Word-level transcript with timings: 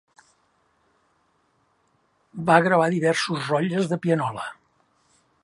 Va 2.49 2.57
gravar 2.69 2.89
diversos 2.95 3.47
rotlles 3.53 3.93
de 3.93 4.01
pianola. 4.07 4.49